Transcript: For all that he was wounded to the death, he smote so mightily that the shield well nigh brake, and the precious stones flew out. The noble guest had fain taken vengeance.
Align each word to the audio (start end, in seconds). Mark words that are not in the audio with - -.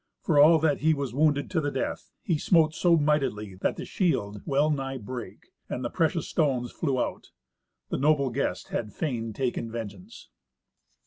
For 0.19 0.39
all 0.39 0.57
that 0.57 0.79
he 0.79 0.95
was 0.95 1.13
wounded 1.13 1.51
to 1.51 1.61
the 1.61 1.69
death, 1.69 2.09
he 2.23 2.39
smote 2.39 2.73
so 2.73 2.97
mightily 2.97 3.53
that 3.61 3.75
the 3.75 3.85
shield 3.85 4.41
well 4.47 4.71
nigh 4.71 4.97
brake, 4.97 5.51
and 5.69 5.85
the 5.85 5.91
precious 5.91 6.27
stones 6.27 6.71
flew 6.71 6.99
out. 6.99 7.29
The 7.89 7.99
noble 7.99 8.31
guest 8.31 8.69
had 8.69 8.93
fain 8.93 9.31
taken 9.31 9.69
vengeance. 9.71 10.29